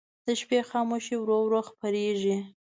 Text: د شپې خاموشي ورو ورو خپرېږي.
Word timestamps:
د 0.27 0.29
شپې 0.41 0.59
خاموشي 0.69 1.15
ورو 1.19 1.37
ورو 1.45 1.61
خپرېږي. 1.69 2.37